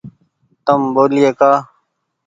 تم 0.65 0.81
ٻولئي 0.93 1.29
ڪآ۔ 1.39 1.51